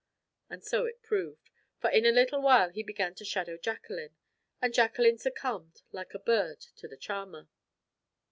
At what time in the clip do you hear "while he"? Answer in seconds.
2.41-2.81